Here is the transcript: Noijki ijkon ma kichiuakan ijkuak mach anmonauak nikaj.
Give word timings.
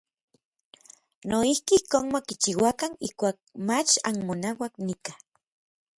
Noijki 1.29 1.73
ijkon 1.81 2.03
ma 2.13 2.19
kichiuakan 2.27 2.91
ijkuak 3.07 3.37
mach 3.67 3.91
anmonauak 4.09 4.73
nikaj. 4.85 5.19